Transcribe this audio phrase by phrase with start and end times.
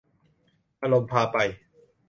[0.81, 1.37] อารมณ์พาไป